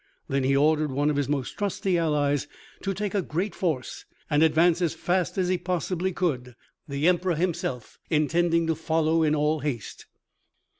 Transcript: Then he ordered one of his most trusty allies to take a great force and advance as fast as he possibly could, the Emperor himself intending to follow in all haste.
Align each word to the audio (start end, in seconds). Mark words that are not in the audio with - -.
Then 0.27 0.43
he 0.43 0.55
ordered 0.57 0.91
one 0.91 1.11
of 1.11 1.15
his 1.15 1.29
most 1.29 1.59
trusty 1.59 1.95
allies 1.95 2.47
to 2.81 2.91
take 2.91 3.13
a 3.13 3.21
great 3.21 3.53
force 3.53 4.05
and 4.31 4.41
advance 4.41 4.81
as 4.81 4.95
fast 4.95 5.37
as 5.37 5.47
he 5.47 5.59
possibly 5.59 6.11
could, 6.11 6.55
the 6.87 7.07
Emperor 7.07 7.35
himself 7.35 7.99
intending 8.09 8.65
to 8.65 8.73
follow 8.73 9.21
in 9.21 9.35
all 9.35 9.59
haste. 9.59 10.07